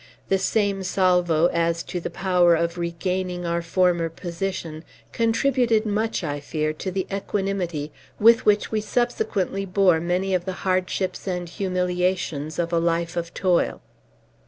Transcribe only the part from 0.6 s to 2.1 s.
salvo, as to the